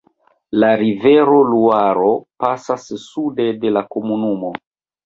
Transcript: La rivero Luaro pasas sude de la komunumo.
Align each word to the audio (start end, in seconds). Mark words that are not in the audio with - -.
La 0.63 0.69
rivero 0.81 1.35
Luaro 1.51 2.09
pasas 2.47 2.89
sude 3.07 3.49
de 3.65 3.79
la 3.79 3.89
komunumo. 3.97 4.57